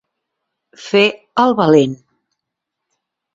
Fer 0.85 1.03
el 1.43 1.53
valent. 1.61 1.95